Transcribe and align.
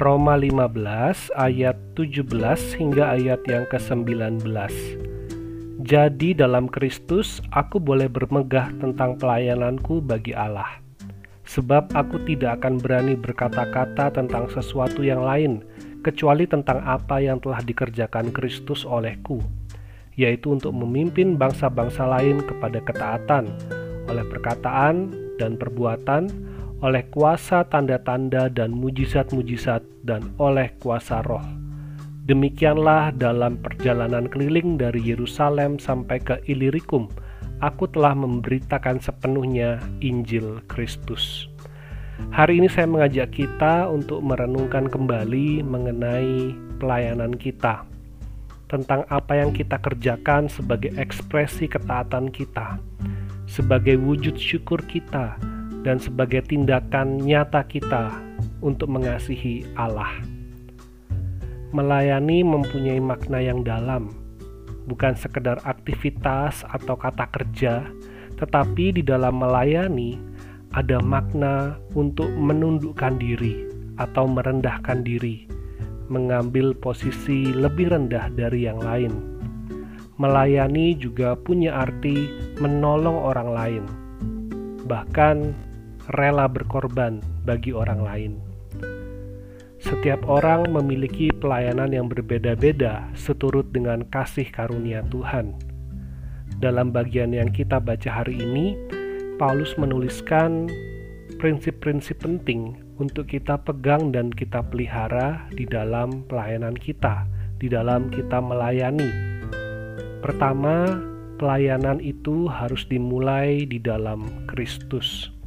Roma 0.00 0.32
15 0.32 1.28
ayat 1.36 1.76
17 1.92 2.24
hingga 2.80 3.12
ayat 3.20 3.44
yang 3.44 3.68
ke-19. 3.68 4.40
Jadi 5.84 6.32
dalam 6.32 6.72
Kristus 6.72 7.44
aku 7.52 7.76
boleh 7.76 8.08
bermegah 8.08 8.72
tentang 8.80 9.20
pelayananku 9.20 10.00
bagi 10.00 10.32
Allah. 10.32 10.80
Sebab 11.44 11.92
aku 11.92 12.16
tidak 12.24 12.64
akan 12.64 12.80
berani 12.80 13.12
berkata-kata 13.12 14.08
tentang 14.16 14.48
sesuatu 14.48 15.04
yang 15.04 15.20
lain 15.20 15.60
kecuali 16.00 16.48
tentang 16.48 16.80
apa 16.80 17.20
yang 17.20 17.36
telah 17.36 17.60
dikerjakan 17.60 18.32
Kristus 18.32 18.88
olehku, 18.88 19.44
yaitu 20.16 20.56
untuk 20.56 20.72
memimpin 20.72 21.36
bangsa-bangsa 21.36 22.08
lain 22.08 22.40
kepada 22.40 22.80
ketaatan 22.88 23.52
oleh 24.08 24.24
perkataan 24.32 25.12
dan 25.36 25.60
perbuatan, 25.60 26.32
oleh 26.80 27.04
kuasa 27.12 27.64
tanda-tanda 27.68 28.48
dan 28.48 28.72
mujizat-mujizat 28.72 29.84
dan 30.04 30.32
oleh 30.40 30.72
kuasa 30.80 31.20
roh 31.20 31.60
Demikianlah 32.30 33.10
dalam 33.18 33.58
perjalanan 33.58 34.30
keliling 34.30 34.78
dari 34.78 35.02
Yerusalem 35.02 35.82
sampai 35.82 36.22
ke 36.22 36.38
Ilirikum, 36.46 37.10
aku 37.58 37.90
telah 37.90 38.14
memberitakan 38.14 39.02
sepenuhnya 39.02 39.82
Injil 39.98 40.62
Kristus. 40.70 41.50
Hari 42.30 42.62
ini 42.62 42.70
saya 42.70 42.86
mengajak 42.86 43.34
kita 43.34 43.90
untuk 43.90 44.22
merenungkan 44.22 44.86
kembali 44.86 45.66
mengenai 45.66 46.54
pelayanan 46.78 47.34
kita, 47.34 47.82
tentang 48.70 49.02
apa 49.10 49.34
yang 49.34 49.50
kita 49.50 49.82
kerjakan 49.82 50.46
sebagai 50.46 50.94
ekspresi 51.02 51.66
ketaatan 51.66 52.30
kita, 52.30 52.78
sebagai 53.50 53.98
wujud 53.98 54.38
syukur 54.38 54.78
kita, 54.86 55.34
dan 55.80 55.96
sebagai 55.96 56.44
tindakan 56.44 57.20
nyata 57.20 57.64
kita 57.64 58.12
untuk 58.60 58.92
mengasihi 58.92 59.64
Allah. 59.76 60.20
Melayani 61.70 62.42
mempunyai 62.42 62.98
makna 62.98 63.38
yang 63.40 63.62
dalam, 63.62 64.10
bukan 64.90 65.14
sekedar 65.14 65.62
aktivitas 65.62 66.66
atau 66.66 66.98
kata 66.98 67.30
kerja, 67.30 67.86
tetapi 68.36 69.00
di 69.00 69.02
dalam 69.06 69.38
melayani 69.38 70.18
ada 70.74 70.98
makna 71.02 71.78
untuk 71.94 72.30
menundukkan 72.30 73.18
diri 73.18 73.70
atau 74.02 74.26
merendahkan 74.26 75.02
diri, 75.06 75.46
mengambil 76.10 76.74
posisi 76.74 77.54
lebih 77.54 77.94
rendah 77.94 78.30
dari 78.34 78.66
yang 78.66 78.82
lain. 78.82 79.12
Melayani 80.20 80.98
juga 81.00 81.32
punya 81.32 81.86
arti 81.86 82.28
menolong 82.60 83.16
orang 83.16 83.48
lain, 83.56 83.84
bahkan 84.84 85.54
rela 86.14 86.50
berkorban 86.50 87.22
bagi 87.46 87.70
orang 87.70 88.00
lain. 88.02 88.32
Setiap 89.80 90.28
orang 90.28 90.68
memiliki 90.68 91.32
pelayanan 91.32 91.88
yang 91.90 92.06
berbeda-beda 92.12 93.08
seturut 93.16 93.72
dengan 93.72 94.04
kasih 94.12 94.44
karunia 94.52 95.00
Tuhan. 95.08 95.56
Dalam 96.60 96.92
bagian 96.92 97.32
yang 97.32 97.48
kita 97.48 97.80
baca 97.80 98.20
hari 98.20 98.36
ini, 98.36 98.76
Paulus 99.40 99.72
menuliskan 99.80 100.68
prinsip-prinsip 101.40 102.20
penting 102.20 102.76
untuk 103.00 103.32
kita 103.32 103.56
pegang 103.64 104.12
dan 104.12 104.28
kita 104.28 104.60
pelihara 104.60 105.48
di 105.56 105.64
dalam 105.64 106.28
pelayanan 106.28 106.76
kita, 106.76 107.24
di 107.56 107.72
dalam 107.72 108.12
kita 108.12 108.36
melayani. 108.36 109.08
Pertama, 110.20 111.00
pelayanan 111.40 112.04
itu 112.04 112.44
harus 112.52 112.84
dimulai 112.84 113.64
di 113.64 113.80
dalam 113.80 114.44
Kristus. 114.44 115.39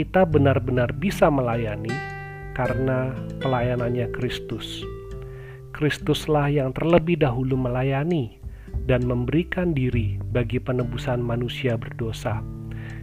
Kita 0.00 0.24
benar-benar 0.24 0.96
bisa 0.96 1.28
melayani 1.28 1.92
karena 2.56 3.12
pelayanannya 3.36 4.08
Kristus. 4.16 4.80
Kristuslah 5.76 6.48
yang 6.48 6.72
terlebih 6.72 7.20
dahulu 7.20 7.52
melayani 7.52 8.40
dan 8.88 9.04
memberikan 9.04 9.76
diri 9.76 10.16
bagi 10.32 10.56
penebusan 10.56 11.20
manusia 11.20 11.76
berdosa. 11.76 12.40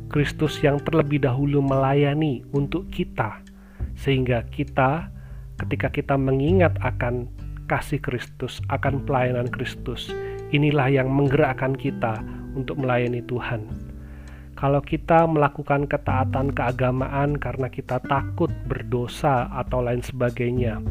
Kristus 0.09 0.57
yang 0.65 0.81
terlebih 0.81 1.21
dahulu 1.21 1.61
melayani 1.61 2.41
untuk 2.57 2.89
kita, 2.89 3.45
sehingga 3.93 4.49
kita, 4.49 5.13
ketika 5.61 5.93
kita 5.93 6.17
mengingat 6.17 6.81
akan 6.81 7.29
kasih 7.69 8.01
Kristus, 8.01 8.57
akan 8.73 9.05
pelayanan 9.05 9.45
Kristus, 9.53 10.09
inilah 10.49 10.89
yang 10.89 11.13
menggerakkan 11.13 11.77
kita 11.77 12.25
untuk 12.57 12.81
melayani 12.81 13.21
Tuhan. 13.29 13.86
Kalau 14.57 14.81
kita 14.81 15.29
melakukan 15.29 15.85
ketaatan 15.85 16.49
keagamaan 16.49 17.37
karena 17.37 17.69
kita 17.69 18.01
takut 18.09 18.49
berdosa 18.65 19.45
atau 19.53 19.85
lain 19.85 20.01
sebagainya, 20.01 20.81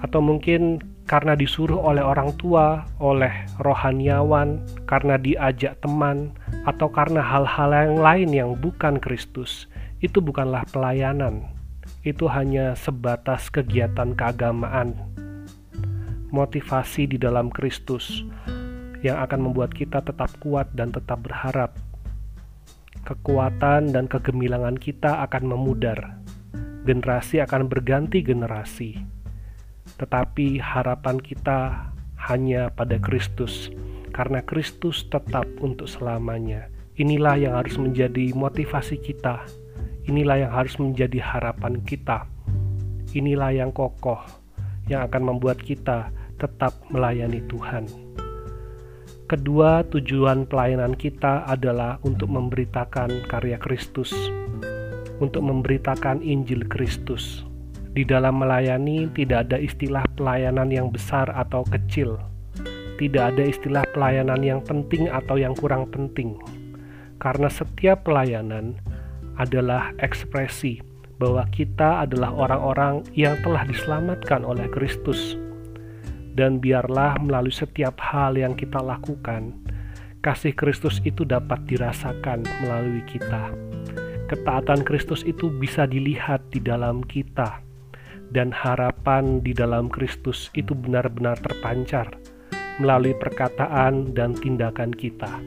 atau 0.00 0.24
mungkin 0.24 0.80
karena 1.04 1.36
disuruh 1.36 1.76
oleh 1.76 2.00
orang 2.00 2.32
tua, 2.40 2.88
oleh 2.96 3.44
rohaniawan, 3.60 4.64
karena 4.88 5.20
diajak 5.20 5.76
teman, 5.84 6.32
atau 6.64 6.88
karena 6.88 7.20
hal-hal 7.20 7.68
yang 7.68 8.00
lain 8.00 8.30
yang 8.32 8.50
bukan 8.56 8.96
Kristus, 8.96 9.68
itu 10.00 10.24
bukanlah 10.24 10.64
pelayanan. 10.72 11.52
Itu 12.00 12.32
hanya 12.32 12.72
sebatas 12.80 13.52
kegiatan 13.52 14.16
keagamaan, 14.16 14.96
motivasi 16.32 17.12
di 17.12 17.20
dalam 17.20 17.52
Kristus 17.52 18.24
yang 19.04 19.20
akan 19.20 19.52
membuat 19.52 19.76
kita 19.76 20.00
tetap 20.00 20.32
kuat 20.40 20.72
dan 20.72 20.90
tetap 20.90 21.22
berharap 21.22 21.76
kekuatan 23.06 23.94
dan 23.94 24.10
kegemilangan 24.10 24.74
kita 24.74 25.22
akan 25.30 25.54
memudar. 25.54 26.18
Generasi 26.82 27.38
akan 27.38 27.70
berganti 27.70 28.26
generasi, 28.26 28.98
tetapi 29.98 30.58
harapan 30.58 31.22
kita 31.22 31.90
hanya 32.26 32.70
pada 32.74 32.98
Kristus, 32.98 33.70
karena 34.10 34.42
Kristus 34.42 35.06
tetap 35.06 35.46
untuk 35.62 35.86
selamanya. 35.86 36.66
Inilah 36.98 37.38
yang 37.38 37.54
harus 37.54 37.78
menjadi 37.78 38.34
motivasi 38.34 38.98
kita, 38.98 39.46
inilah 40.10 40.46
yang 40.46 40.52
harus 40.54 40.74
menjadi 40.82 41.22
harapan 41.22 41.78
kita, 41.86 42.26
inilah 43.14 43.54
yang 43.54 43.70
kokoh 43.70 44.22
yang 44.86 45.06
akan 45.06 45.34
membuat 45.34 45.58
kita 45.58 46.10
tetap 46.38 46.74
melayani 46.90 47.42
Tuhan. 47.50 47.86
Kedua, 49.26 49.82
tujuan 49.90 50.46
pelayanan 50.46 50.94
kita 50.94 51.42
adalah 51.50 51.98
untuk 52.06 52.30
memberitakan 52.30 53.26
karya 53.26 53.58
Kristus, 53.58 54.14
untuk 55.18 55.42
memberitakan 55.42 56.22
Injil 56.22 56.62
Kristus. 56.70 57.42
Di 57.90 58.06
dalam 58.06 58.38
melayani, 58.38 59.10
tidak 59.18 59.50
ada 59.50 59.58
istilah 59.58 60.06
pelayanan 60.14 60.70
yang 60.70 60.94
besar 60.94 61.26
atau 61.34 61.66
kecil, 61.66 62.22
tidak 63.02 63.34
ada 63.34 63.42
istilah 63.50 63.82
pelayanan 63.90 64.46
yang 64.46 64.62
penting 64.62 65.10
atau 65.10 65.34
yang 65.34 65.58
kurang 65.58 65.90
penting, 65.90 66.38
karena 67.18 67.50
setiap 67.50 68.06
pelayanan 68.06 68.78
adalah 69.42 69.90
ekspresi 69.98 70.78
bahwa 71.18 71.42
kita 71.50 72.06
adalah 72.06 72.30
orang-orang 72.30 73.02
yang 73.18 73.34
telah 73.42 73.66
diselamatkan 73.66 74.46
oleh 74.46 74.70
Kristus 74.70 75.34
dan 76.36 76.60
biarlah 76.60 77.16
melalui 77.24 77.50
setiap 77.50 77.96
hal 77.98 78.36
yang 78.36 78.52
kita 78.52 78.78
lakukan, 78.78 79.56
kasih 80.20 80.52
Kristus 80.52 81.00
itu 81.08 81.24
dapat 81.24 81.64
dirasakan 81.64 82.44
melalui 82.60 83.00
kita. 83.08 83.50
Ketaatan 84.28 84.84
Kristus 84.84 85.24
itu 85.24 85.48
bisa 85.48 85.88
dilihat 85.88 86.44
di 86.52 86.60
dalam 86.60 87.00
kita, 87.08 87.64
dan 88.36 88.52
harapan 88.52 89.40
di 89.40 89.56
dalam 89.56 89.88
Kristus 89.88 90.52
itu 90.52 90.76
benar-benar 90.76 91.40
terpancar 91.40 92.12
melalui 92.76 93.16
perkataan 93.16 94.12
dan 94.12 94.36
tindakan 94.36 94.92
kita. 94.92 95.40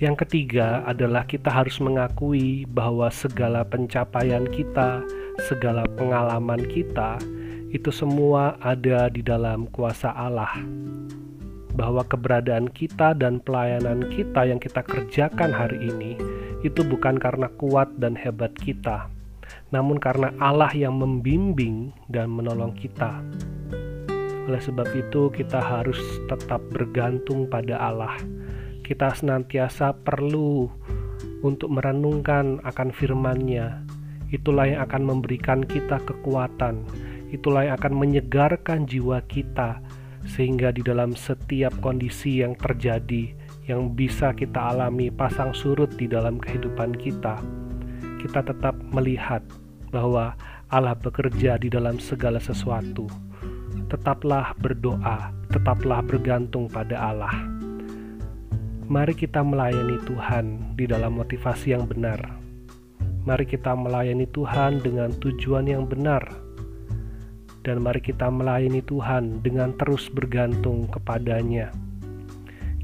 Yang 0.00 0.24
ketiga 0.24 0.80
adalah 0.88 1.28
kita 1.28 1.52
harus 1.52 1.76
mengakui 1.76 2.64
bahwa 2.64 3.12
segala 3.12 3.68
pencapaian 3.68 4.48
kita, 4.48 5.04
segala 5.44 5.84
pengalaman 6.00 6.64
kita, 6.72 7.20
itu 7.70 7.94
semua 7.94 8.58
ada 8.58 9.06
di 9.06 9.22
dalam 9.22 9.70
kuasa 9.70 10.10
Allah. 10.10 10.58
Bahwa 11.70 12.02
keberadaan 12.02 12.66
kita 12.66 13.14
dan 13.14 13.38
pelayanan 13.38 14.10
kita 14.10 14.42
yang 14.42 14.58
kita 14.58 14.82
kerjakan 14.82 15.54
hari 15.54 15.78
ini 15.86 16.18
itu 16.66 16.82
bukan 16.82 17.16
karena 17.16 17.46
kuat 17.56 17.86
dan 18.02 18.18
hebat 18.18 18.50
kita, 18.58 19.06
namun 19.70 20.02
karena 20.02 20.34
Allah 20.42 20.74
yang 20.74 20.98
membimbing 20.98 21.94
dan 22.10 22.26
menolong 22.34 22.74
kita. 22.74 23.22
Oleh 24.50 24.58
sebab 24.58 24.90
itu, 24.98 25.30
kita 25.30 25.62
harus 25.62 26.02
tetap 26.26 26.58
bergantung 26.74 27.46
pada 27.46 27.78
Allah. 27.78 28.18
Kita 28.82 29.14
senantiasa 29.14 29.94
perlu 29.94 30.66
untuk 31.46 31.70
merenungkan 31.70 32.58
akan 32.66 32.90
firman-Nya. 32.90 33.86
Itulah 34.34 34.66
yang 34.66 34.82
akan 34.90 35.02
memberikan 35.06 35.62
kita 35.62 36.02
kekuatan 36.02 36.82
itulah 37.30 37.66
yang 37.66 37.78
akan 37.78 37.94
menyegarkan 37.94 38.86
jiwa 38.86 39.22
kita 39.26 39.82
sehingga 40.26 40.74
di 40.74 40.84
dalam 40.84 41.16
setiap 41.16 41.72
kondisi 41.80 42.44
yang 42.44 42.52
terjadi 42.58 43.32
yang 43.64 43.94
bisa 43.94 44.34
kita 44.36 44.74
alami 44.74 45.08
pasang 45.08 45.54
surut 45.54 45.94
di 45.96 46.10
dalam 46.10 46.36
kehidupan 46.36 46.92
kita 46.98 47.40
kita 48.20 48.44
tetap 48.44 48.76
melihat 48.92 49.40
bahwa 49.88 50.36
Allah 50.70 50.94
bekerja 50.94 51.58
di 51.58 51.66
dalam 51.66 51.98
segala 51.98 52.38
sesuatu. 52.38 53.10
Tetaplah 53.90 54.54
berdoa, 54.60 55.34
tetaplah 55.50 55.98
bergantung 56.04 56.70
pada 56.70 56.94
Allah. 57.10 57.34
Mari 58.86 59.18
kita 59.18 59.42
melayani 59.42 59.98
Tuhan 60.06 60.76
di 60.78 60.86
dalam 60.86 61.18
motivasi 61.18 61.74
yang 61.74 61.90
benar. 61.90 62.22
Mari 63.26 63.50
kita 63.50 63.74
melayani 63.74 64.30
Tuhan 64.30 64.78
dengan 64.84 65.10
tujuan 65.18 65.66
yang 65.66 65.90
benar. 65.90 66.22
Dan 67.60 67.84
mari 67.84 68.00
kita 68.00 68.32
melayani 68.32 68.80
Tuhan 68.80 69.44
dengan 69.44 69.76
terus 69.76 70.08
bergantung 70.08 70.88
kepadanya. 70.88 71.68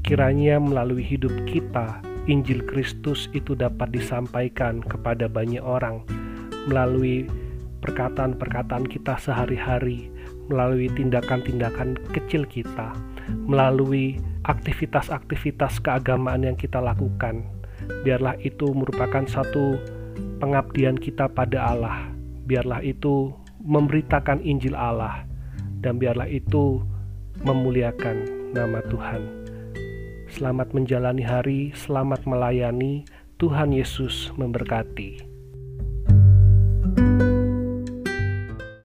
Kiranya 0.05 0.61
melalui 0.61 1.01
hidup 1.01 1.33
kita, 1.49 1.99
Injil 2.29 2.63
Kristus 2.63 3.27
itu 3.33 3.57
dapat 3.57 3.91
disampaikan 3.91 4.79
kepada 4.83 5.25
banyak 5.25 5.63
orang 5.63 6.05
melalui 6.67 7.25
perkataan-perkataan 7.81 8.85
kita 8.85 9.15
sehari-hari, 9.17 10.11
melalui 10.51 10.91
tindakan-tindakan 10.91 11.95
kecil 12.11 12.43
kita, 12.43 12.91
melalui 13.47 14.19
aktivitas-aktivitas 14.43 15.79
keagamaan 15.83 16.43
yang 16.43 16.57
kita 16.59 16.83
lakukan. 16.83 17.47
Biarlah 18.03 18.35
itu 18.43 18.75
merupakan 18.75 19.23
satu 19.27 19.79
pengabdian 20.43 20.99
kita 20.99 21.31
pada 21.31 21.71
Allah. 21.71 22.11
Biarlah 22.47 22.83
itu 22.83 23.31
memberitakan 23.67 24.39
Injil 24.47 24.73
Allah 24.73 25.27
dan 25.83 25.99
biarlah 25.99 26.31
itu 26.31 26.79
memuliakan 27.43 28.49
nama 28.55 28.79
Tuhan. 28.87 29.21
Selamat 30.31 30.71
menjalani 30.71 31.23
hari, 31.27 31.75
selamat 31.75 32.23
melayani. 32.23 33.03
Tuhan 33.37 33.69
Yesus 33.69 34.33
memberkati. 34.33 35.26